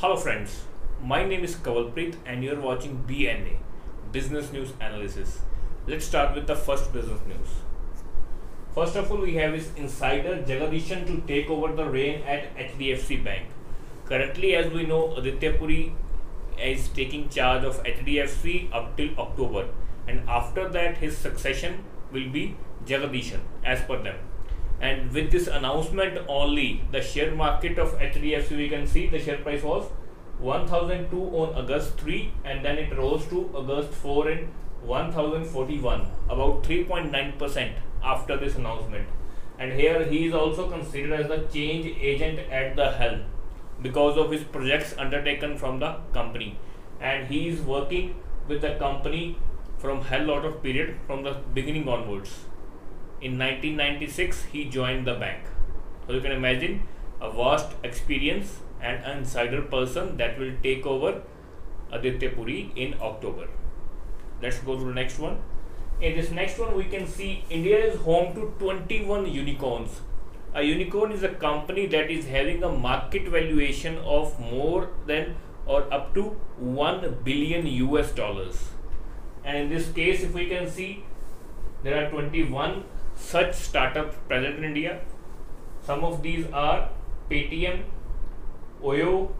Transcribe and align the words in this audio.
Hello 0.00 0.14
friends, 0.14 0.54
my 1.02 1.24
name 1.24 1.42
is 1.42 1.54
Kawalpreet 1.54 2.16
and 2.26 2.44
you're 2.44 2.60
watching 2.60 3.02
BNA 3.08 3.56
Business 4.12 4.52
News 4.52 4.74
Analysis. 4.78 5.38
Let's 5.86 6.04
start 6.04 6.34
with 6.34 6.46
the 6.46 6.54
first 6.54 6.92
business 6.92 7.18
news. 7.26 7.54
First 8.74 8.96
of 8.96 9.10
all, 9.10 9.22
we 9.22 9.36
have 9.36 9.54
his 9.54 9.70
insider 9.74 10.36
Jagadish 10.42 11.06
to 11.06 11.22
take 11.26 11.48
over 11.48 11.74
the 11.74 11.86
reign 11.86 12.20
at 12.24 12.54
HDFC 12.58 13.24
Bank. 13.24 13.46
Currently, 14.04 14.54
as 14.56 14.70
we 14.70 14.84
know, 14.84 15.16
Aditya 15.16 15.54
Puri 15.54 15.94
is 16.62 16.88
taking 16.88 17.30
charge 17.30 17.64
of 17.64 17.82
HDFC 17.82 18.70
up 18.74 18.98
till 18.98 19.18
October, 19.18 19.66
and 20.06 20.28
after 20.28 20.68
that, 20.68 20.98
his 20.98 21.16
succession 21.16 21.84
will 22.12 22.28
be 22.28 22.54
Jagadish 22.84 23.38
as 23.64 23.80
per 23.80 24.02
them 24.02 24.16
and 24.80 25.12
with 25.12 25.30
this 25.30 25.46
announcement 25.46 26.18
only 26.28 26.82
the 26.92 27.00
share 27.00 27.34
market 27.34 27.78
of 27.78 27.98
HDFC 27.98 28.56
we 28.56 28.68
can 28.68 28.86
see 28.86 29.06
the 29.06 29.18
share 29.18 29.38
price 29.38 29.62
was 29.62 29.90
1002 30.38 31.16
on 31.16 31.54
August 31.54 31.98
3 31.98 32.30
and 32.44 32.64
then 32.64 32.76
it 32.78 32.96
rose 32.96 33.24
to 33.26 33.50
August 33.54 33.90
4 33.92 34.30
in 34.30 34.48
1041 34.82 36.06
about 36.28 36.62
3.9% 36.62 37.72
after 38.04 38.36
this 38.36 38.56
announcement. 38.56 39.08
And 39.58 39.72
here 39.72 40.04
he 40.04 40.26
is 40.26 40.34
also 40.34 40.68
considered 40.70 41.20
as 41.20 41.28
the 41.28 41.38
change 41.52 41.86
agent 42.00 42.38
at 42.50 42.76
the 42.76 42.90
helm 42.92 43.24
because 43.82 44.18
of 44.18 44.30
his 44.30 44.44
projects 44.44 44.94
undertaken 44.98 45.56
from 45.56 45.80
the 45.80 45.96
company. 46.12 46.58
And 47.00 47.26
he 47.26 47.48
is 47.48 47.62
working 47.62 48.16
with 48.46 48.60
the 48.60 48.74
company 48.74 49.38
from 49.78 50.02
hell 50.02 50.26
lot 50.26 50.44
of 50.44 50.62
period 50.62 50.96
from 51.06 51.22
the 51.22 51.36
beginning 51.54 51.88
onwards 51.88 52.44
in 53.20 53.38
1996 53.38 54.44
he 54.52 54.64
joined 54.64 55.06
the 55.06 55.14
bank. 55.14 55.44
So 56.06 56.12
you 56.12 56.20
can 56.20 56.32
imagine 56.32 56.82
a 57.20 57.30
vast 57.30 57.74
experience 57.82 58.60
and 58.80 59.04
insider 59.18 59.62
person 59.62 60.16
that 60.18 60.38
will 60.38 60.52
take 60.62 60.84
over 60.86 61.22
Aditya 61.90 62.30
Puri 62.30 62.72
in 62.76 62.94
October. 63.00 63.48
Let's 64.42 64.58
go 64.58 64.78
to 64.78 64.84
the 64.84 64.92
next 64.92 65.18
one. 65.18 65.38
In 66.00 66.16
this 66.16 66.30
next 66.30 66.58
one 66.58 66.76
we 66.76 66.84
can 66.84 67.06
see 67.06 67.44
India 67.48 67.78
is 67.86 67.98
home 68.00 68.34
to 68.34 68.52
21 68.58 69.32
unicorns. 69.32 70.02
A 70.54 70.62
unicorn 70.62 71.12
is 71.12 71.22
a 71.22 71.30
company 71.30 71.86
that 71.86 72.10
is 72.10 72.26
having 72.26 72.62
a 72.62 72.70
market 72.70 73.28
valuation 73.28 73.96
of 73.98 74.38
more 74.38 74.90
than 75.06 75.36
or 75.64 75.92
up 75.92 76.14
to 76.14 76.36
1 76.58 77.18
billion 77.24 77.66
US 77.66 78.12
dollars. 78.12 78.68
And 79.42 79.56
in 79.56 79.68
this 79.70 79.90
case 79.90 80.22
if 80.22 80.34
we 80.34 80.48
can 80.48 80.70
see 80.70 81.04
there 81.82 82.04
are 82.04 82.10
21 82.10 82.84
such 83.26 83.54
startups 83.54 84.16
present 84.28 84.58
in 84.58 84.64
India. 84.64 85.00
Some 85.84 86.04
of 86.04 86.22
these 86.22 86.46
are 86.52 86.88
Paytm, 87.30 87.82
Oyo, 88.82 89.32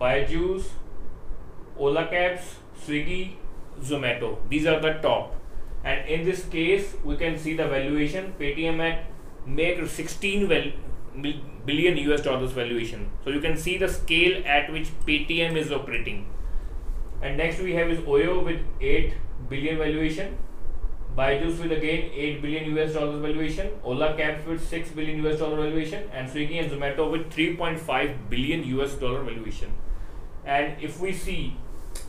Byju's, 0.00 0.70
Ola 1.78 2.06
Cabs, 2.06 2.56
Swiggy, 2.84 3.32
Zomato. 3.80 4.36
These 4.48 4.66
are 4.66 4.80
the 4.80 4.92
top. 4.94 5.34
And 5.84 6.08
in 6.08 6.24
this 6.24 6.44
case, 6.44 6.94
we 7.04 7.16
can 7.16 7.38
see 7.38 7.56
the 7.56 7.66
valuation. 7.66 8.34
Paytm 8.38 8.80
at 8.80 9.04
make 9.46 9.84
16 9.86 10.48
val- 10.48 10.72
billion 11.66 11.96
US 11.96 12.22
dollars 12.22 12.52
valuation. 12.52 13.10
So 13.24 13.30
you 13.30 13.40
can 13.40 13.56
see 13.56 13.76
the 13.78 13.88
scale 13.88 14.42
at 14.46 14.72
which 14.72 14.88
Paytm 15.06 15.56
is 15.56 15.72
operating. 15.72 16.26
And 17.20 17.36
next 17.36 17.60
we 17.60 17.74
have 17.74 17.90
is 17.90 17.98
Oyo 18.00 18.44
with 18.44 18.60
8 18.80 19.14
billion 19.48 19.78
valuation 19.78 20.38
Byju's 21.16 21.58
with 21.60 21.72
again 21.72 22.10
8 22.14 22.40
billion 22.40 22.76
US 22.76 22.94
dollars 22.94 23.20
valuation, 23.20 23.70
Ola 23.84 24.14
Cabs 24.16 24.46
with 24.46 24.66
6 24.66 24.90
billion 24.90 25.24
US 25.26 25.38
dollar 25.40 25.56
valuation, 25.56 26.08
and 26.10 26.28
Swiggy 26.28 26.60
and 26.62 26.70
Zomato 26.70 27.10
with 27.10 27.30
3.5 27.30 28.30
billion 28.30 28.64
US 28.76 28.94
dollar 28.94 29.22
valuation. 29.22 29.72
And 30.44 30.82
if 30.82 31.00
we 31.00 31.12
see 31.12 31.56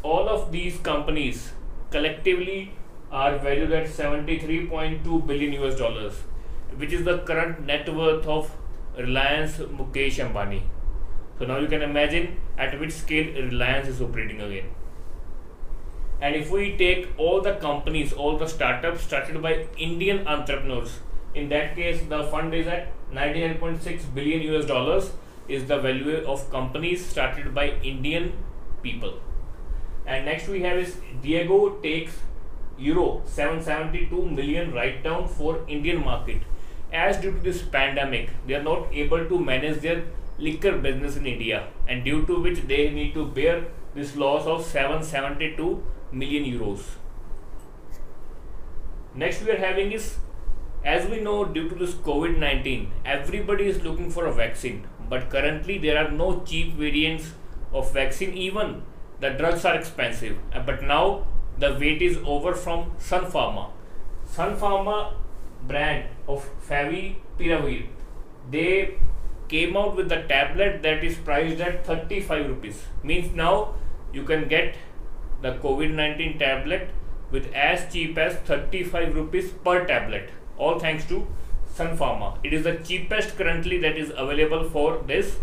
all 0.03 0.29
of 0.29 0.51
these 0.51 0.77
companies 0.77 1.51
collectively 1.91 2.73
are 3.11 3.37
valued 3.37 3.73
at 3.73 3.87
73.2 3.87 5.27
billion 5.27 5.53
US 5.63 5.77
dollars, 5.77 6.13
which 6.77 6.93
is 6.93 7.03
the 7.03 7.17
current 7.19 7.65
net 7.65 7.93
worth 7.93 8.25
of 8.25 8.55
Reliance 8.97 9.57
Mukesh 9.57 10.23
Ambani. 10.25 10.61
So 11.37 11.45
now 11.45 11.57
you 11.57 11.67
can 11.67 11.81
imagine 11.81 12.39
at 12.57 12.79
which 12.79 12.93
scale 12.93 13.33
Reliance 13.33 13.87
is 13.89 14.01
operating 14.01 14.39
again. 14.39 14.69
And 16.23 16.37
if 16.37 16.49
we 16.49 16.77
take 16.77 17.07
all 17.17 17.41
the 17.41 17.55
companies, 17.55 18.13
all 18.13 18.37
the 18.37 18.47
startups 18.47 19.01
started 19.03 19.41
by 19.41 19.67
Indian 19.77 20.25
entrepreneurs, 20.25 20.99
in 21.35 21.49
that 21.49 21.75
case, 21.75 22.01
the 22.07 22.23
fund 22.23 22.53
is 22.53 22.65
at 22.65 22.93
99.6 23.11 24.13
billion 24.15 24.41
US 24.53 24.65
dollars 24.65 25.11
is 25.49 25.65
the 25.65 25.79
value 25.79 26.15
of 26.33 26.49
companies 26.49 27.05
started 27.05 27.53
by 27.53 27.71
Indian 27.91 28.31
people. 28.81 29.15
And 30.05 30.25
next 30.25 30.47
we 30.47 30.61
have 30.61 30.77
is 30.77 30.95
Diageo 31.21 31.81
takes 31.83 32.13
euro 32.77 33.21
772 33.25 34.23
million 34.37 34.73
write 34.73 35.03
down 35.03 35.27
for 35.27 35.59
Indian 35.67 36.05
market. 36.05 36.43
As 36.93 37.17
due 37.17 37.33
to 37.33 37.39
this 37.39 37.61
pandemic, 37.63 38.29
they 38.47 38.55
are 38.55 38.63
not 38.63 38.87
able 38.93 39.25
to 39.25 39.39
manage 39.39 39.81
their 39.81 40.03
liquor 40.37 40.77
business 40.77 41.17
in 41.17 41.27
India, 41.27 41.67
and 41.87 42.05
due 42.05 42.25
to 42.27 42.39
which 42.39 42.61
they 42.61 42.89
need 42.91 43.13
to 43.13 43.25
bear 43.25 43.65
this 43.93 44.15
loss 44.15 44.45
of 44.45 44.63
772 44.63 45.83
million 46.13 46.45
euros. 46.45 46.81
Next 49.15 49.43
we 49.43 49.51
are 49.51 49.57
having 49.57 49.91
is 49.91 50.15
as 50.83 51.09
we 51.09 51.19
know 51.19 51.45
due 51.45 51.69
to 51.69 51.75
this 51.75 51.93
COVID-19 52.07 52.87
everybody 53.05 53.67
is 53.67 53.83
looking 53.83 54.09
for 54.11 54.25
a 54.25 54.33
vaccine 54.33 54.85
but 55.09 55.29
currently 55.29 55.77
there 55.77 55.97
are 55.97 56.11
no 56.11 56.41
cheap 56.41 56.73
variants 56.73 57.31
of 57.71 57.93
vaccine 57.93 58.33
even 58.33 58.81
the 59.21 59.29
drugs 59.29 59.63
are 59.63 59.75
expensive 59.75 60.37
uh, 60.53 60.59
but 60.59 60.83
now 60.83 61.25
the 61.57 61.77
wait 61.79 62.01
is 62.01 62.17
over 62.25 62.53
from 62.53 62.91
Sun 62.99 63.25
Pharma. 63.31 63.69
Sun 64.25 64.57
Pharma 64.57 65.13
brand 65.67 66.09
of 66.27 66.49
Favipiravir 66.67 67.87
they 68.51 68.97
came 69.47 69.77
out 69.77 69.95
with 69.95 70.09
the 70.09 70.23
tablet 70.23 70.81
that 70.81 71.03
is 71.03 71.15
priced 71.17 71.61
at 71.61 71.85
35 71.85 72.49
rupees 72.49 72.83
means 73.03 73.33
now 73.33 73.73
you 74.11 74.23
can 74.23 74.47
get 74.47 74.75
the 75.43 75.53
COVID 75.63 75.93
19 75.93 76.39
tablet 76.39 76.89
with 77.31 77.51
as 77.53 77.91
cheap 77.93 78.17
as 78.17 78.35
35 78.51 79.15
rupees 79.15 79.51
per 79.63 79.85
tablet. 79.85 80.29
All 80.57 80.79
thanks 80.79 81.05
to 81.07 81.27
Sun 81.73 81.97
Pharma. 81.97 82.37
It 82.43 82.53
is 82.53 82.63
the 82.63 82.75
cheapest 82.75 83.35
currently 83.37 83.79
that 83.79 83.97
is 83.97 84.11
available 84.15 84.69
for 84.69 85.03
this 85.07 85.37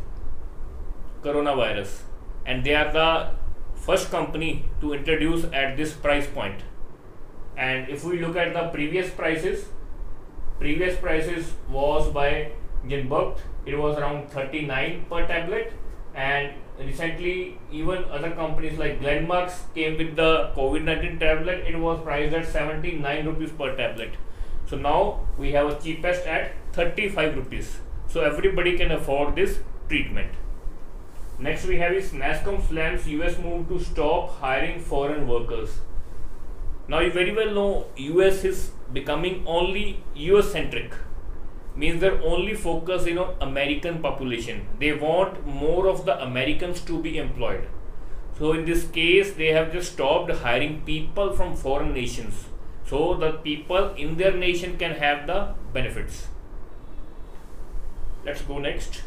coronavirus, 1.22 2.03
and 2.47 2.65
they 2.65 2.75
are 2.75 2.93
the 2.93 3.31
first 3.75 4.10
company 4.10 4.65
to 4.81 4.93
introduce 4.94 5.44
at 5.53 5.77
this 5.77 5.93
price 5.93 6.27
point. 6.27 6.62
And 7.56 7.89
if 7.89 8.05
we 8.05 8.21
look 8.21 8.37
at 8.37 8.55
the 8.55 8.69
previous 8.69 9.10
prices, 9.10 9.66
previous 10.59 10.97
prices 10.99 11.53
was 11.69 12.10
by 12.12 12.53
Jenburkt, 12.87 13.41
it 13.66 13.77
was 13.77 13.99
around 13.99 14.31
39 14.31 15.06
per 15.10 15.27
tablet, 15.27 15.72
and 16.15 16.53
recently 16.78 17.59
even 17.71 18.04
other 18.04 18.31
companies 18.31 18.78
like 18.78 19.00
Glenmark 19.00 19.53
came 19.75 19.97
with 19.98 20.16
the 20.16 20.50
COVID-19 20.56 21.21
tablet. 21.21 21.65
It 21.66 21.78
was 21.78 22.00
priced 22.03 22.34
at 22.34 22.47
79 22.47 23.26
rupees 23.26 23.50
per 23.53 23.76
tablet. 23.76 24.12
So 24.66 24.76
now 24.76 25.26
we 25.38 25.53
have 25.53 25.66
a 25.69 25.81
cheapest 25.81 26.26
at 26.26 26.53
35 26.72 27.37
rupees. 27.37 27.78
So 28.09 28.21
everybody 28.22 28.76
can 28.76 28.93
afford 28.93 29.37
this 29.37 29.60
treatment. 29.88 30.32
Next 31.38 31.65
we 31.66 31.78
have 31.78 31.93
is 31.93 32.12
NASSCOM 32.12 32.69
slams 32.69 33.06
US 33.09 33.38
move 33.38 33.69
to 33.69 33.81
stop 33.81 34.38
hiring 34.41 34.81
foreign 34.81 35.27
workers. 35.27 35.81
Now 36.88 37.00
you 37.00 37.12
very 37.12 37.34
well 37.34 37.54
know 37.54 37.87
US 37.97 38.44
is 38.44 38.72
becoming 38.92 39.45
only 39.47 40.03
US 40.15 40.53
centric 40.53 40.92
means 41.77 42.01
they're 42.01 42.22
only 42.22 42.55
focused 42.55 43.07
you 43.07 43.15
know 43.15 43.34
american 43.41 44.01
population. 44.01 44.67
They 44.78 44.93
want 44.93 45.47
more 45.47 45.89
of 45.89 46.05
the 46.05 46.22
americans 46.22 46.81
to 46.83 47.01
be 47.01 47.19
employed. 47.19 47.69
So 48.39 48.53
in 48.53 48.65
this 48.65 48.89
case 48.89 49.34
they 49.34 49.49
have 49.49 49.72
just 49.72 49.93
stopped 49.93 50.31
hiring 50.31 50.83
people 50.83 51.34
from 51.34 51.57
foreign 51.57 51.93
nations 51.93 52.47
so 52.91 53.15
the 53.15 53.31
people 53.47 53.95
in 53.95 54.17
their 54.17 54.37
nation 54.37 54.77
can 54.77 54.97
have 54.97 55.27
the 55.27 55.55
benefits. 55.72 56.27
Let's 58.25 58.43
go 58.43 58.59
next. 58.59 59.03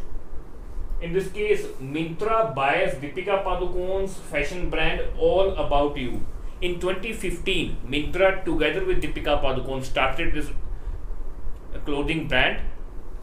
In 1.02 1.12
this 1.12 1.30
case 1.32 1.66
Myntra 1.82 2.56
buys 2.56 2.94
Deepika 3.02 3.44
Padukone's 3.44 4.16
fashion 4.32 4.70
brand 4.70 5.02
all 5.20 5.50
about 5.66 5.98
you. 5.98 6.26
In 6.62 6.80
2015 6.80 7.76
Myntra 7.86 8.46
together 8.46 8.86
with 8.86 9.04
Deepika 9.04 9.42
Padukone 9.44 9.84
started 9.84 10.34
this 10.34 10.50
clothing 11.86 12.28
brand 12.28 12.60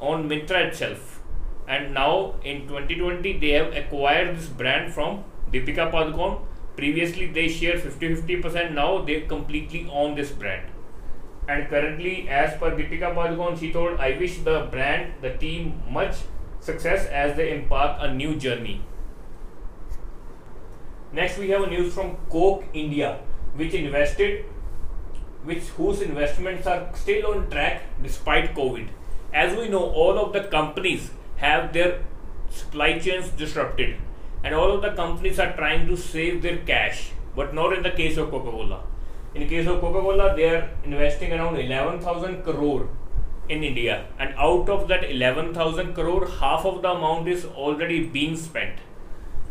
on 0.01 0.29
Myntra 0.29 0.67
itself. 0.69 1.21
And 1.69 1.95
now 1.95 2.35
in 2.43 2.67
2020 2.67 3.39
they 3.39 3.51
have 3.51 3.75
acquired 3.75 4.37
this 4.37 4.49
brand 4.49 4.93
from 4.93 5.25
Deepika 5.53 5.91
Padukone. 5.93 6.41
Previously 6.77 7.27
they 7.27 7.49
share 7.49 7.79
50-50%. 7.79 8.73
Now 8.73 9.03
they 9.03 9.23
completely 9.23 9.89
own 9.93 10.15
this 10.15 10.31
brand. 10.31 10.67
And 11.49 11.69
currently, 11.69 12.29
as 12.29 12.57
per 12.59 12.71
Deepika 12.77 13.15
Padukone, 13.15 13.59
she 13.59 13.73
told, 13.73 13.99
"I 13.99 14.11
wish 14.19 14.39
the 14.49 14.69
brand, 14.71 15.15
the 15.23 15.31
team, 15.39 15.83
much 15.91 16.21
success 16.61 17.07
as 17.07 17.37
they 17.37 17.47
embark 17.55 17.97
a 18.07 18.13
new 18.15 18.37
journey." 18.37 18.81
Next, 21.13 21.39
we 21.39 21.49
have 21.51 21.65
a 21.65 21.71
news 21.73 21.93
from 21.95 22.17
Coke 22.35 22.65
India, 22.73 23.19
which 23.57 23.75
invested, 23.75 24.45
which 25.45 25.65
whose 25.77 26.03
investments 26.03 26.67
are 26.67 26.91
still 26.95 27.33
on 27.33 27.51
track 27.51 27.83
despite 28.03 28.55
COVID. 28.55 28.89
As 29.33 29.57
we 29.57 29.69
know, 29.69 29.85
all 29.85 30.19
of 30.19 30.33
the 30.33 30.45
companies 30.45 31.11
have 31.37 31.73
their 31.73 32.03
supply 32.51 32.99
chains 32.99 33.29
disrupted, 33.31 33.97
and 34.43 34.55
all 34.55 34.73
of 34.73 34.83
the 34.83 34.93
companies 34.93 35.39
are 35.39 35.53
trying 35.57 35.87
to 35.87 35.97
save 35.97 36.43
their 36.43 36.59
cash, 36.59 37.13
but 37.37 37.55
not 37.55 37.73
in 37.73 37.83
the 37.83 37.91
case 37.91 38.17
of 38.17 38.31
Coca-Cola. 38.31 38.83
In 39.35 39.49
case 39.49 39.67
of 39.67 39.81
Coca-Cola, 39.81 40.35
they 40.35 40.51
are 40.51 40.71
investing 40.85 41.33
around 41.33 41.57
11,000 41.57 42.43
crore 42.43 42.89
in 43.49 43.63
India, 43.63 44.07
and 44.19 44.35
out 44.37 44.69
of 44.69 44.89
that 44.89 45.09
11,000 45.09 45.95
crore, 45.95 46.27
half 46.27 46.65
of 46.65 46.83
the 46.83 46.91
amount 46.91 47.29
is 47.29 47.45
already 47.45 48.05
being 48.05 48.37
spent. 48.37 48.79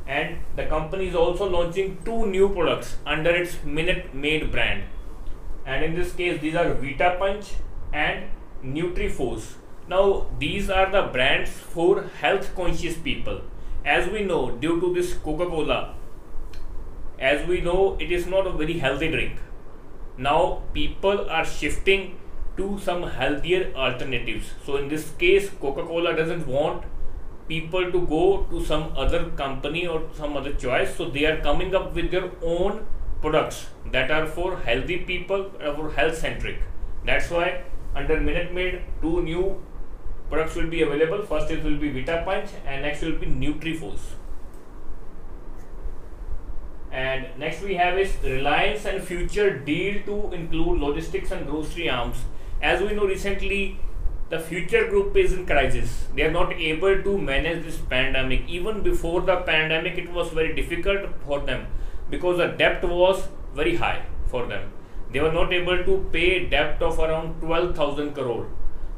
And 0.08 0.40
the 0.56 0.66
company 0.66 1.08
is 1.08 1.16
also 1.16 1.50
launching 1.50 1.98
two 2.04 2.26
new 2.26 2.50
products 2.50 2.98
under 3.06 3.30
its 3.30 3.64
Minute 3.64 4.14
Maid 4.14 4.52
brand. 4.52 4.84
And 5.70 5.86
in 5.86 5.96
this 5.96 6.14
case, 6.14 6.42
these 6.42 6.56
are 6.56 6.74
Vita 6.74 7.16
Punch 7.20 7.50
and 7.94 8.24
NutriForce. 8.64 9.50
Now, 9.88 10.26
these 10.40 10.70
are 10.70 10.92
the 10.92 11.04
brands 11.14 11.52
for 11.52 12.06
health 12.22 12.56
conscious 12.56 12.98
people. 12.98 13.42
As 13.86 14.10
we 14.16 14.24
know, 14.24 14.42
due 14.64 14.80
to 14.82 14.94
this 14.94 15.14
Coca 15.14 15.46
Cola, 15.46 15.94
as 17.20 17.48
we 17.48 17.62
know, 17.62 17.98
it 18.00 18.12
is 18.12 18.26
not 18.26 18.48
a 18.48 18.52
very 18.52 18.80
healthy 18.80 19.12
drink. 19.12 19.40
Now, 20.18 20.64
people 20.74 21.30
are 21.30 21.46
shifting 21.46 22.18
to 22.58 22.80
some 22.80 23.04
healthier 23.04 23.72
alternatives. 23.76 24.48
So 24.66 24.78
in 24.78 24.90
this 24.90 25.12
case, 25.20 25.50
Coca-Cola 25.62 26.16
doesn't 26.16 26.48
want 26.48 26.84
people 27.48 27.92
to 27.92 28.06
go 28.08 28.24
to 28.50 28.66
some 28.66 28.92
other 28.98 29.30
company 29.44 29.88
or 29.88 30.02
some 30.14 30.36
other 30.36 30.54
choice. 30.54 30.96
So 30.96 31.10
they 31.10 31.26
are 31.26 31.38
coming 31.42 31.74
up 31.74 31.94
with 31.96 32.12
their 32.12 32.32
own 32.44 32.86
products 33.22 33.68
that 33.92 34.12
are 34.12 34.26
for 34.26 34.58
healthy 34.58 34.98
people, 35.00 35.52
uh, 35.62 35.74
for 35.76 35.92
health 35.92 36.18
centric. 36.18 36.60
That's 37.06 37.30
why 37.30 37.64
under 37.96 38.20
Minute 38.20 38.54
Maid, 38.54 38.82
two 39.02 39.22
new 39.24 39.62
products 40.30 40.56
will 40.56 40.68
be 40.68 40.82
available. 40.82 41.26
First 41.26 41.52
it 41.52 41.64
will 41.64 41.78
be 41.78 41.90
Vita 41.90 42.22
Punch 42.26 42.50
and 42.66 42.84
next 42.84 43.02
will 43.02 43.18
be 43.18 43.26
NutriForce. 43.26 44.16
And 46.92 47.28
next 47.38 47.62
we 47.62 47.76
have 47.76 47.98
is 47.98 48.16
Reliance 48.24 48.86
and 48.86 49.04
Future 49.04 49.60
deal 49.60 50.02
to 50.06 50.34
include 50.34 50.80
logistics 50.80 51.32
and 51.32 51.48
grocery 51.48 51.90
arms 51.90 52.18
as 52.62 52.82
we 52.82 52.94
know 52.94 53.06
recently 53.06 53.80
the 54.30 54.40
future 54.40 54.88
group 54.88 55.16
is 55.16 55.32
in 55.34 55.46
crisis 55.46 56.06
they 56.16 56.24
are 56.24 56.32
not 56.32 56.52
able 56.54 57.02
to 57.04 57.18
manage 57.18 57.64
this 57.64 57.78
pandemic 57.78 58.42
even 58.48 58.82
before 58.82 59.22
the 59.22 59.38
pandemic 59.38 59.98
it 59.98 60.12
was 60.12 60.30
very 60.30 60.54
difficult 60.54 61.10
for 61.26 61.40
them 61.40 61.66
because 62.10 62.38
the 62.38 62.48
debt 62.62 62.84
was 62.84 63.28
very 63.56 63.76
high 63.76 64.02
for 64.32 64.46
them 64.46 64.72
they 65.12 65.20
were 65.26 65.36
not 65.40 65.52
able 65.60 65.84
to 65.90 65.98
pay 66.14 66.30
debt 66.54 66.82
of 66.82 67.00
around 67.00 67.40
12000 67.42 68.14
crore 68.14 68.48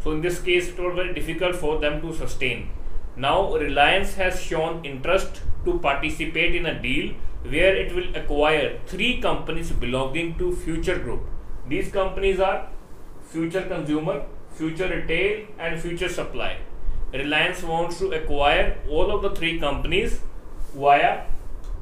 so 0.04 0.12
in 0.12 0.22
this 0.22 0.40
case 0.42 0.70
it 0.70 0.80
was 0.80 0.96
very 0.96 1.14
difficult 1.14 1.56
for 1.56 1.80
them 1.80 2.00
to 2.02 2.14
sustain 2.22 2.70
now 3.16 3.38
reliance 3.66 4.16
has 4.16 4.42
shown 4.42 4.84
interest 4.86 5.42
to 5.66 5.78
participate 5.80 6.56
in 6.56 6.66
a 6.66 6.82
deal 6.88 7.14
where 7.54 7.76
it 7.84 7.94
will 7.96 8.16
acquire 8.16 8.80
three 8.86 9.14
companies 9.22 9.72
belonging 9.86 10.36
to 10.42 10.56
future 10.66 11.00
group 11.06 11.22
these 11.68 11.92
companies 11.92 12.40
are 12.40 12.68
future 13.32 13.62
consumer, 13.62 14.26
future 14.54 14.88
retail, 14.88 15.48
and 15.58 15.80
future 15.80 16.10
supply. 16.10 16.58
Reliance 17.14 17.64
wants 17.64 18.00
to 18.00 18.12
acquire 18.12 18.78
all 18.90 19.12
of 19.12 19.22
the 19.22 19.30
three 19.36 19.60
companies 19.60 20.20
via 20.74 21.26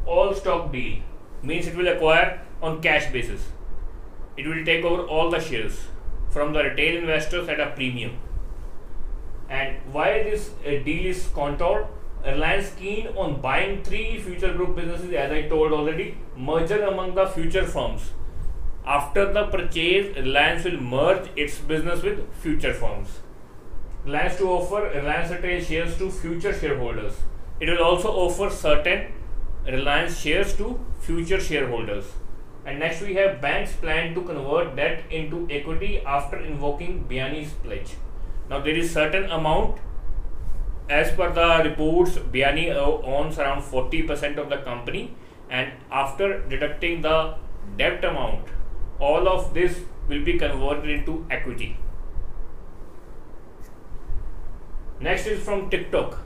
all 0.06 0.34
stock 0.34 0.72
deal. 0.72 1.02
Means 1.42 1.68
it 1.68 1.76
will 1.76 1.88
acquire 1.88 2.42
on 2.62 2.82
cash 2.82 3.12
basis. 3.12 3.42
It 4.38 4.48
will 4.48 4.64
take 4.66 4.84
over 4.84 5.04
all 5.04 5.30
the 5.30 5.40
shares 5.40 5.80
from 6.30 6.54
the 6.54 6.64
retail 6.64 6.98
investors 6.98 7.48
at 7.50 7.60
a 7.60 7.72
premium. 7.72 8.18
And 9.50 9.78
why 9.92 10.24
this 10.24 10.52
uh, 10.66 10.84
deal 10.84 11.06
is 11.06 11.30
contoured? 11.34 11.88
Reliance 12.26 12.72
keen 12.78 13.08
on 13.16 13.42
buying 13.42 13.82
three 13.84 14.20
future 14.20 14.54
group 14.54 14.76
businesses, 14.76 15.12
as 15.14 15.32
I 15.32 15.44
told 15.44 15.72
already, 15.72 16.18
merger 16.36 16.84
among 16.84 17.16
the 17.16 17.26
future 17.28 17.66
firms 17.66 18.12
after 18.90 19.32
the 19.32 19.46
purchase, 19.48 20.16
Reliance 20.18 20.64
will 20.64 20.82
merge 20.82 21.30
its 21.36 21.60
business 21.60 22.02
with 22.02 22.22
future 22.34 22.74
firms. 22.74 23.20
Reliance 24.04 24.38
to 24.38 24.46
offer 24.50 24.82
Reliance 24.96 25.32
Retail 25.32 25.62
shares 25.64 25.98
to 26.00 26.10
future 26.10 26.54
shareholders. 26.54 27.14
It 27.60 27.70
will 27.70 27.84
also 27.84 28.10
offer 28.10 28.50
certain 28.50 29.14
Reliance 29.72 30.20
shares 30.20 30.56
to 30.58 30.80
future 31.00 31.40
shareholders. 31.40 32.06
And 32.66 32.80
next 32.80 33.02
we 33.02 33.14
have 33.16 33.42
banks 33.42 33.74
plan 33.74 34.16
to 34.16 34.22
convert 34.22 34.76
debt 34.76 35.04
into 35.12 35.48
equity 35.50 36.02
after 36.06 36.38
invoking 36.38 37.06
Biyani's 37.10 37.54
pledge. 37.54 37.96
Now 38.50 38.60
there 38.60 38.76
is 38.76 38.92
certain 38.92 39.30
amount 39.30 39.78
as 40.90 41.12
per 41.12 41.32
the 41.32 41.70
reports 41.70 42.18
Biani 42.18 42.74
owns 42.76 43.38
around 43.38 43.62
40% 43.62 44.38
of 44.38 44.50
the 44.50 44.58
company 44.58 45.16
and 45.50 45.72
after 45.92 46.40
deducting 46.50 47.02
the 47.02 47.36
debt 47.78 48.04
amount 48.04 48.48
all 49.00 49.28
of 49.28 49.54
this 49.54 49.80
will 50.08 50.24
be 50.24 50.38
converted 50.38 50.90
into 50.90 51.26
equity. 51.30 51.78
Next 55.00 55.28
is 55.28 55.44
from 55.44 55.70
TikTok. 55.70 56.20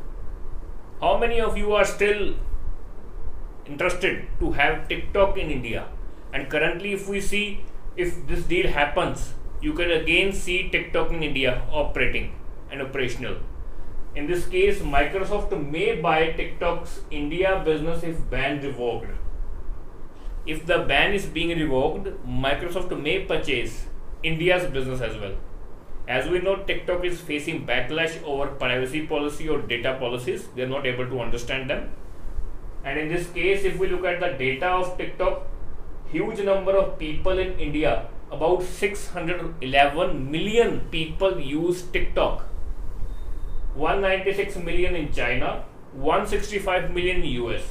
How 1.01 1.17
many 1.17 1.41
of 1.41 1.57
you 1.57 1.73
are 1.73 1.85
still 1.85 2.35
interested 3.65 4.27
to 4.39 4.51
have 4.51 4.87
TikTok 4.87 5.37
in 5.37 5.49
India? 5.49 5.87
And 6.33 6.49
currently, 6.49 6.93
if 6.93 7.07
we 7.07 7.21
see 7.21 7.61
if 7.95 8.27
this 8.27 8.43
deal 8.43 8.67
happens, 8.67 9.33
you 9.61 9.73
can 9.73 9.91
again 9.91 10.33
see 10.33 10.69
TikTok 10.69 11.11
in 11.11 11.23
India 11.23 11.63
operating 11.71 12.35
and 12.71 12.81
operational. 12.81 13.37
In 14.15 14.27
this 14.27 14.47
case, 14.47 14.79
Microsoft 14.79 15.51
may 15.71 15.99
buy 15.99 16.31
TikTok's 16.31 17.01
India 17.09 17.61
business 17.65 18.03
if 18.03 18.29
ban 18.29 18.61
revoked 18.61 19.07
if 20.45 20.65
the 20.65 20.79
ban 20.79 21.13
is 21.13 21.25
being 21.25 21.57
revoked, 21.57 22.07
Microsoft 22.27 23.01
may 23.01 23.19
purchase 23.19 23.85
India's 24.23 24.69
business 24.69 24.99
as 24.99 25.17
well. 25.17 25.35
As 26.05 26.27
we 26.27 26.39
know, 26.39 26.57
TikTok 26.57 27.05
is 27.05 27.21
facing 27.21 27.65
backlash 27.65 28.21
over 28.23 28.47
privacy 28.47 29.07
policy 29.07 29.47
or 29.47 29.61
data 29.61 29.95
policies. 29.99 30.49
They 30.53 30.63
are 30.63 30.67
not 30.67 30.85
able 30.85 31.07
to 31.07 31.21
understand 31.21 31.69
them. 31.69 31.91
And 32.83 32.99
in 32.99 33.07
this 33.09 33.29
case, 33.29 33.63
if 33.63 33.77
we 33.77 33.87
look 33.87 34.05
at 34.05 34.19
the 34.19 34.29
data 34.37 34.67
of 34.67 34.97
TikTok, 34.97 35.47
huge 36.11 36.39
number 36.39 36.75
of 36.77 36.99
people 36.99 37.37
in 37.37 37.57
India, 37.59 38.07
about 38.31 38.63
611 38.63 40.31
million 40.31 40.81
people 40.91 41.39
use 41.39 41.83
TikTok. 41.83 42.45
196 43.75 44.57
million 44.57 44.95
in 44.95 45.11
China, 45.11 45.63
165 45.93 46.91
million 46.91 47.23
US, 47.23 47.63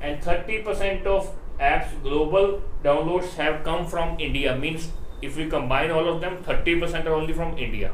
and 0.00 0.20
30% 0.22 1.06
of 1.06 1.34
apps 1.60 1.90
global 2.02 2.62
downloads 2.82 3.34
have 3.34 3.62
come 3.64 3.86
from 3.86 4.18
India 4.18 4.56
means 4.56 4.90
if 5.20 5.36
we 5.36 5.48
combine 5.48 5.90
all 5.90 6.08
of 6.08 6.20
them 6.20 6.42
30% 6.42 7.04
are 7.06 7.14
only 7.14 7.34
from 7.34 7.58
India 7.58 7.92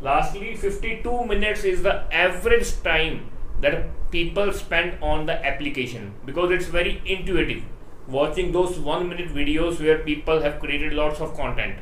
lastly 0.00 0.56
52 0.56 1.24
minutes 1.26 1.62
is 1.62 1.84
the 1.84 1.94
average 2.12 2.82
time 2.82 3.30
that 3.60 4.10
people 4.10 4.52
spend 4.52 5.02
on 5.02 5.26
the 5.26 5.46
application 5.46 6.14
because 6.24 6.50
it's 6.50 6.66
very 6.66 7.00
intuitive. 7.06 7.62
Watching 8.08 8.52
those 8.52 8.78
one 8.78 9.08
minute 9.08 9.28
videos 9.28 9.80
where 9.80 9.98
people 9.98 10.40
have 10.42 10.58
created 10.58 10.92
lots 10.92 11.20
of 11.20 11.34
content. 11.34 11.76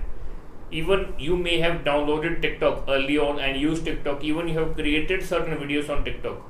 Even 0.70 1.14
you 1.18 1.36
may 1.36 1.58
have 1.60 1.82
downloaded 1.82 2.42
tiktok 2.42 2.84
early 2.88 3.18
on 3.18 3.40
and 3.40 3.60
used 3.60 3.84
tiktok. 3.84 4.22
Even 4.22 4.48
you 4.48 4.58
have 4.58 4.74
created 4.74 5.22
certain 5.22 5.56
videos 5.58 5.88
on 5.88 6.04
tiktok. 6.04 6.42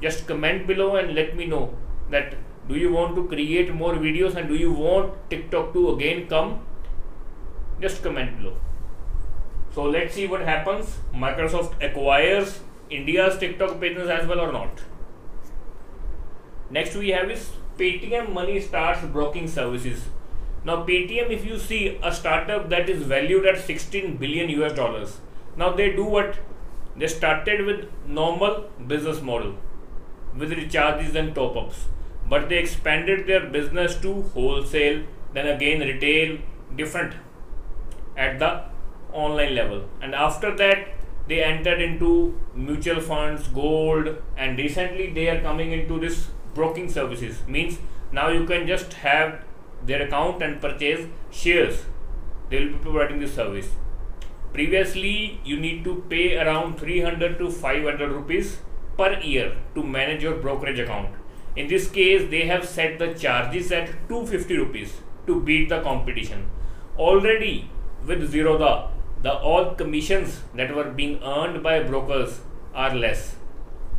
Just 0.00 0.26
comment 0.26 0.66
below 0.66 0.96
and 0.96 1.14
let 1.14 1.36
me 1.36 1.46
know 1.46 1.74
that 2.10 2.34
do 2.68 2.76
you 2.76 2.92
want 2.92 3.16
to 3.16 3.26
create 3.26 3.74
more 3.74 3.94
videos 3.94 4.36
and 4.36 4.48
do 4.48 4.54
you 4.54 4.72
want 4.72 5.14
tiktok 5.30 5.72
to 5.72 5.90
again 5.94 6.28
come? 6.28 6.60
Just 7.80 8.02
comment 8.02 8.38
below. 8.38 8.56
So 9.74 9.84
let's 9.84 10.14
see 10.14 10.26
what 10.26 10.42
happens. 10.42 10.98
Microsoft 11.14 11.82
acquires 11.82 12.60
india's 12.98 13.38
tiktok 13.38 13.78
business 13.80 14.08
as 14.08 14.26
well 14.26 14.40
or 14.40 14.52
not? 14.52 14.82
Next 16.70 16.94
we 16.94 17.10
have 17.10 17.30
is 17.30 17.50
paytm 17.78 18.32
money 18.32 18.60
starts 18.60 19.04
broking 19.06 19.48
services. 19.48 20.08
Now 20.64 20.84
paytm 20.84 21.30
if 21.30 21.44
you 21.44 21.58
see 21.58 21.98
a 22.02 22.14
startup 22.14 22.68
that 22.70 22.88
is 22.88 23.02
valued 23.02 23.46
at 23.46 23.60
16 23.60 24.16
billion 24.16 24.50
us 24.62 24.72
dollars 24.72 25.20
now 25.56 25.72
they 25.72 25.92
do 25.92 26.04
what? 26.04 26.38
They 26.96 27.06
started 27.06 27.64
with 27.66 27.88
normal 28.06 28.70
business 28.86 29.20
model 29.20 29.54
with 30.36 30.52
recharges 30.52 31.14
and 31.14 31.34
top 31.34 31.56
ups 31.56 31.86
but 32.28 32.48
they 32.48 32.58
expanded 32.58 33.26
their 33.26 33.46
business 33.56 33.94
to 34.00 34.22
wholesale 34.34 35.02
then 35.34 35.46
again 35.46 35.80
retail 35.80 36.38
different 36.76 37.14
at 38.16 38.38
the 38.38 38.64
online 39.12 39.54
level. 39.54 39.84
And 40.00 40.14
after 40.14 40.54
that 40.56 40.88
they 41.28 41.42
entered 41.42 41.80
into 41.80 42.38
mutual 42.54 43.00
funds 43.00 43.46
gold 43.48 44.16
and 44.36 44.58
recently 44.58 45.10
they 45.12 45.28
are 45.28 45.40
coming 45.40 45.72
into 45.72 46.00
this 46.00 46.28
broking 46.54 46.88
services. 46.88 47.46
Means 47.46 47.78
now 48.10 48.28
you 48.28 48.44
can 48.44 48.66
just 48.66 48.94
have 48.94 49.44
their 49.84 50.02
account 50.02 50.42
and 50.42 50.60
purchase 50.60 51.06
shares. 51.30 51.84
They 52.50 52.64
will 52.64 52.72
be 52.72 52.78
providing 52.78 53.20
this 53.20 53.34
service. 53.34 53.70
Previously 54.52 55.40
you 55.44 55.58
need 55.58 55.84
to 55.84 56.04
pay 56.10 56.36
around 56.38 56.78
300 56.78 57.38
to 57.38 57.50
500 57.50 58.10
rupees 58.10 58.58
per 58.98 59.18
year 59.20 59.56
to 59.74 59.82
manage 59.82 60.22
your 60.22 60.36
brokerage 60.36 60.78
account. 60.78 61.14
In 61.56 61.68
this 61.68 61.88
case 61.90 62.30
they 62.30 62.46
have 62.46 62.68
set 62.68 62.98
the 62.98 63.14
charges 63.14 63.70
at 63.72 63.86
250 64.08 64.56
rupees 64.56 64.92
to 65.26 65.40
beat 65.40 65.68
the 65.68 65.80
competition. 65.80 66.46
Already 66.98 67.70
with 68.06 68.30
zerodha 68.32 68.90
the 69.22 69.32
all 69.32 69.74
commissions 69.74 70.42
that 70.54 70.74
were 70.74 70.90
being 70.90 71.22
earned 71.22 71.62
by 71.62 71.82
brokers 71.82 72.40
are 72.74 72.94
less 72.94 73.36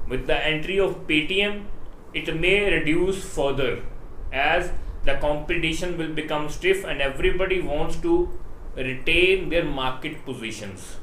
with 0.09 0.27
the 0.27 0.39
entry 0.53 0.79
of 0.79 0.95
paytm 1.07 1.65
it 2.13 2.35
may 2.39 2.71
reduce 2.71 3.23
further 3.35 3.81
as 4.31 4.71
the 5.05 5.15
competition 5.15 5.97
will 5.97 6.13
become 6.13 6.49
stiff 6.49 6.83
and 6.85 7.01
everybody 7.01 7.61
wants 7.61 7.95
to 7.97 8.29
retain 8.75 9.49
their 9.49 9.65
market 9.65 10.25
positions. 10.25 10.97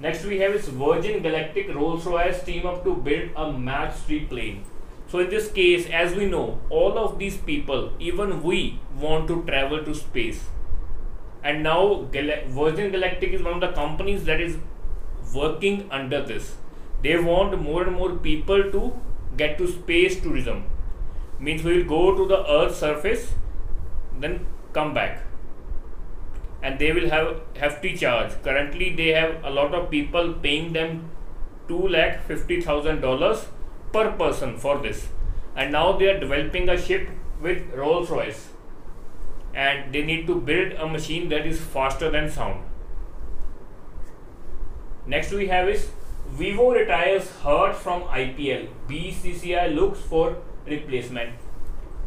Next 0.00 0.24
we 0.24 0.38
have 0.38 0.54
is 0.54 0.68
Virgin 0.68 1.22
Galactic 1.22 1.72
Rolls-Royce 1.74 2.42
team 2.44 2.66
up 2.66 2.84
to 2.84 2.94
build 2.94 3.30
a 3.36 3.52
Mach 3.52 3.94
3 3.94 4.26
plane. 4.26 4.64
So 5.08 5.18
in 5.20 5.30
this 5.30 5.50
case, 5.50 5.88
as 5.90 6.14
we 6.14 6.26
know, 6.26 6.60
all 6.70 6.98
of 6.98 7.18
these 7.18 7.36
people, 7.36 7.92
even 7.98 8.42
we 8.42 8.80
want 8.98 9.28
to 9.28 9.42
travel 9.44 9.84
to 9.84 9.94
space. 9.94 10.44
And 11.44 11.62
now 11.62 12.02
Gal 12.12 12.30
Virgin 12.48 12.92
Galactic 12.92 13.32
is 13.32 13.42
one 13.42 13.54
of 13.54 13.60
the 13.60 13.72
companies 13.72 14.24
that 14.24 14.40
is 14.40 14.58
working 15.34 15.88
under 15.90 16.24
this. 16.24 16.56
They 17.02 17.18
want 17.18 17.60
more 17.60 17.82
and 17.82 17.96
more 17.96 18.14
people 18.16 18.70
to 18.70 18.92
get 19.36 19.58
to 19.58 19.66
space 19.66 20.20
tourism. 20.20 20.64
Means 21.40 21.64
we 21.64 21.78
will 21.78 21.88
go 21.88 22.16
to 22.16 22.26
the 22.26 22.48
earth 22.48 22.76
surface 22.76 23.32
then 24.20 24.46
come 24.72 24.94
back. 24.94 25.22
And 26.62 26.78
they 26.78 26.92
will 26.92 27.10
have 27.10 27.40
hefty 27.56 27.96
charge. 27.96 28.30
Currently 28.44 28.94
they 28.94 29.08
have 29.08 29.44
a 29.44 29.50
lot 29.50 29.74
of 29.74 29.90
people 29.90 30.34
paying 30.34 30.72
them 30.72 31.10
2 31.68 31.88
lakh 31.88 32.22
50 32.28 32.60
thousand 32.60 33.00
dollars 33.00 33.46
per 33.92 34.12
person 34.12 34.56
for 34.56 34.78
this. 34.78 35.08
And 35.56 35.72
now 35.72 35.92
they 35.92 36.06
are 36.06 36.20
developing 36.20 36.68
a 36.68 36.80
ship 36.80 37.08
with 37.40 37.74
Rolls 37.74 38.10
Royce 38.10 38.51
and 39.54 39.92
they 39.92 40.02
need 40.02 40.26
to 40.26 40.34
build 40.34 40.72
a 40.72 40.86
machine 40.86 41.28
that 41.28 41.46
is 41.46 41.60
faster 41.60 42.10
than 42.10 42.30
sound 42.30 42.64
next 45.06 45.32
we 45.32 45.46
have 45.48 45.68
is 45.68 45.90
Vivo 46.30 46.70
retires 46.72 47.30
Hurt 47.42 47.74
from 47.76 48.02
IPL 48.04 48.68
BCCI 48.88 49.74
looks 49.74 50.00
for 50.00 50.36
replacement. 50.66 51.34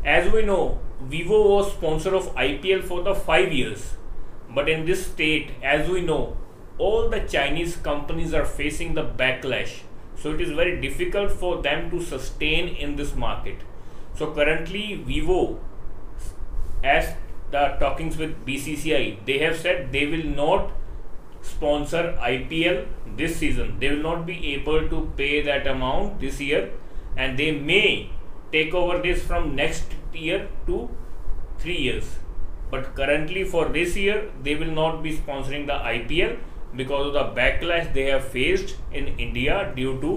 As 0.03 0.31
we 0.31 0.41
know, 0.41 0.79
Vivo 1.01 1.47
was 1.49 1.71
sponsor 1.73 2.15
of 2.15 2.33
IPL 2.35 2.83
for 2.83 3.03
the 3.03 3.13
5 3.13 3.51
years. 3.51 3.95
But 4.49 4.69
in 4.69 4.85
this 4.85 5.05
state, 5.05 5.51
as 5.61 5.89
we 5.89 6.01
know, 6.01 6.37
all 6.77 7.09
the 7.09 7.19
Chinese 7.21 7.75
companies 7.75 8.33
are 8.33 8.45
facing 8.45 8.93
the 8.93 9.03
backlash. 9.03 9.81
So 10.17 10.33
it 10.33 10.41
is 10.41 10.51
very 10.51 10.79
difficult 10.81 11.31
for 11.31 11.61
them 11.61 11.91
to 11.91 12.01
sustain 12.01 12.69
in 12.69 12.95
this 12.95 13.15
market. 13.15 13.57
So 14.15 14.33
currently 14.33 14.95
Vivo, 14.95 15.59
as 16.83 17.13
the 17.51 17.75
talkings 17.79 18.17
with 18.17 18.45
BCCI, 18.45 19.25
they 19.25 19.39
have 19.39 19.57
said 19.57 19.91
they 19.91 20.05
will 20.07 20.23
not 20.23 20.71
sponsor 21.41 22.17
IPL 22.19 22.87
this 23.15 23.37
season. 23.37 23.77
They 23.79 23.89
will 23.89 24.03
not 24.03 24.25
be 24.25 24.53
able 24.53 24.89
to 24.89 25.11
pay 25.15 25.41
that 25.41 25.67
amount 25.67 26.19
this 26.19 26.41
year 26.41 26.71
and 27.15 27.37
they 27.37 27.51
may 27.51 28.09
take 28.51 28.73
over 28.73 29.01
this 29.01 29.23
from 29.23 29.55
next 29.55 29.85
year 30.13 30.47
to 30.65 30.89
3 31.59 31.75
years 31.75 32.15
but 32.71 32.95
currently 32.95 33.43
for 33.43 33.65
this 33.77 33.95
year 33.95 34.29
they 34.43 34.55
will 34.55 34.73
not 34.81 35.01
be 35.03 35.15
sponsoring 35.17 35.65
the 35.71 35.77
IPL 35.93 36.37
because 36.75 37.07
of 37.07 37.13
the 37.13 37.25
backlash 37.39 37.93
they 37.93 38.05
have 38.05 38.25
faced 38.25 38.75
in 38.91 39.07
India 39.25 39.71
due 39.75 39.99
to 40.01 40.11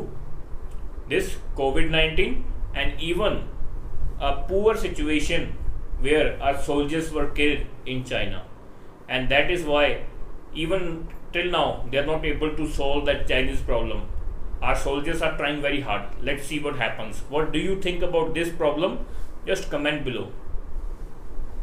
this 1.09 1.37
COVID-19 1.57 2.43
and 2.75 3.01
even 3.01 3.49
a 4.21 4.33
poor 4.49 4.77
situation 4.77 5.57
where 6.01 6.41
our 6.43 6.61
soldiers 6.61 7.11
were 7.13 7.29
killed 7.29 7.67
in 7.87 8.05
China. 8.05 8.45
And 9.09 9.29
that 9.31 9.51
is 9.51 9.65
why 9.65 10.05
even 10.55 11.09
till 11.33 11.51
now 11.51 11.87
they 11.91 11.99
are 11.99 12.07
not 12.07 12.25
able 12.25 12.55
to 12.57 12.69
solve 12.69 13.07
that 13.07 13.27
Chinese 13.29 13.61
problem. 13.61 14.09
Our 14.63 14.77
soldiers 14.77 15.23
are 15.23 15.37
trying 15.37 15.63
very 15.63 15.81
hard. 15.81 16.05
Let's 16.21 16.47
see 16.47 16.59
what 16.59 16.77
happens. 16.77 17.21
What 17.29 17.53
do 17.53 17.59
you 17.59 17.81
think 17.81 18.03
about 18.03 18.35
this 18.35 18.51
problem? 18.51 19.07
Just 19.47 19.71
comment 19.71 20.05
below. 20.05 20.33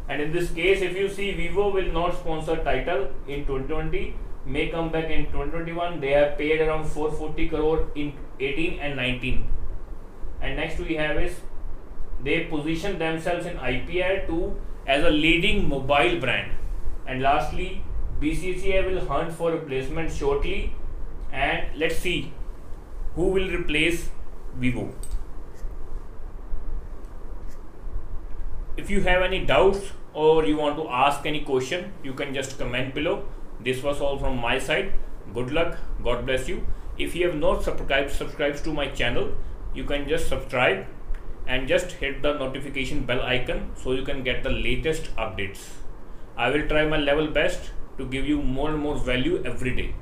And 0.08 0.22
in 0.22 0.32
this 0.32 0.50
case 0.50 0.82
if 0.82 0.96
you 0.96 1.08
see 1.08 1.32
vivo 1.32 1.70
will 1.70 1.92
not 1.92 2.14
sponsor 2.14 2.56
title 2.56 3.10
in 3.26 3.44
2020 3.46 4.14
may 4.46 4.68
come 4.68 4.90
back 4.90 5.10
in 5.10 5.26
2021 5.26 6.00
they 6.00 6.12
have 6.12 6.38
paid 6.38 6.60
around 6.60 6.84
440 6.84 7.48
crore 7.48 7.88
in 7.96 8.12
18 8.38 8.78
and 8.78 8.94
19 8.94 9.48
and 10.40 10.56
next 10.56 10.78
we 10.78 10.94
have 10.94 11.16
is 11.20 11.40
they 12.22 12.44
position 12.44 12.98
themselves 12.98 13.46
in 13.46 13.56
IPL 13.56 14.26
2 14.26 14.56
as 14.86 15.04
a 15.04 15.10
leading 15.10 15.68
mobile 15.68 16.18
brand 16.20 16.52
and 17.06 17.22
lastly 17.22 17.82
BCCI 18.20 18.84
will 18.86 19.06
hunt 19.06 19.32
for 19.32 19.52
a 19.52 19.56
replacement 19.56 20.10
shortly 20.12 20.72
and 21.32 21.78
let's 21.78 21.96
see 21.96 22.32
who 23.14 23.28
will 23.28 23.50
replace 23.50 24.08
Vivo. 24.56 24.94
If 28.76 28.90
you 28.90 29.00
have 29.02 29.22
any 29.22 29.44
doubts 29.44 29.92
or 30.12 30.44
you 30.44 30.56
want 30.56 30.76
to 30.76 30.88
ask 30.88 31.26
any 31.26 31.40
question, 31.40 31.92
you 32.02 32.14
can 32.14 32.34
just 32.34 32.58
comment 32.58 32.94
below. 32.94 33.24
This 33.60 33.82
was 33.82 34.00
all 34.00 34.18
from 34.18 34.38
my 34.38 34.58
side. 34.58 34.92
Good 35.34 35.50
luck. 35.50 35.78
God 36.02 36.26
bless 36.26 36.48
you. 36.48 36.66
If 36.98 37.14
you 37.14 37.26
have 37.26 37.36
not 37.36 37.64
subscribed 37.64 38.10
subscribed 38.10 38.64
to 38.64 38.72
my 38.72 38.88
channel, 38.88 39.32
you 39.74 39.84
can 39.84 40.08
just 40.08 40.28
subscribe 40.28 40.86
and 41.46 41.68
just 41.68 41.92
hit 41.92 42.22
the 42.22 42.32
notification 42.34 43.04
bell 43.04 43.22
icon 43.22 43.70
so 43.76 43.92
you 43.92 44.02
can 44.02 44.22
get 44.22 44.42
the 44.42 44.50
latest 44.50 45.14
updates. 45.16 45.68
I 46.36 46.50
will 46.50 46.66
try 46.68 46.84
my 46.86 46.98
level 46.98 47.28
best 47.28 47.70
to 47.98 48.06
give 48.06 48.26
you 48.26 48.42
more 48.42 48.70
and 48.70 48.78
more 48.78 48.96
value 48.96 49.42
every 49.44 49.74
day. 49.74 49.94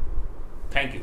Thank 0.71 0.95
you. 0.95 1.03